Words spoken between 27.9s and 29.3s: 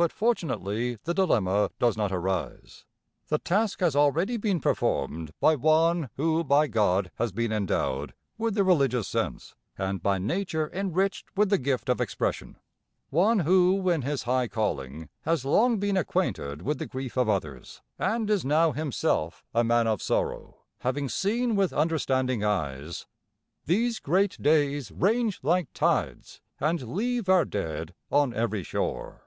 on every shore.